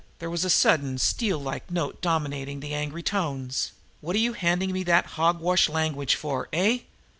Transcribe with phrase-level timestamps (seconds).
[0.17, 3.71] There was a sudden, steel like note dominating the angry tones.
[3.99, 6.49] "What are you handing me that hog wash language for?
[6.51, 6.79] Eh?